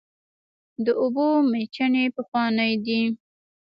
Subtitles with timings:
[0.85, 3.01] د اوبو میچنې پخوانۍ دي.